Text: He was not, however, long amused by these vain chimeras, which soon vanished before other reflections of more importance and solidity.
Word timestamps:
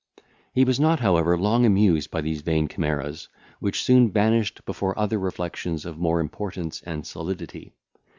He 0.51 0.65
was 0.65 0.79
not, 0.79 0.99
however, 0.99 1.37
long 1.37 1.63
amused 1.63 2.09
by 2.09 2.21
these 2.21 2.41
vain 2.41 2.67
chimeras, 2.67 3.29
which 3.59 3.83
soon 3.83 4.09
vanished 4.11 4.65
before 4.65 4.97
other 4.97 5.19
reflections 5.19 5.85
of 5.85 5.99
more 5.99 6.19
importance 6.19 6.81
and 6.83 7.05
solidity. 7.05 7.71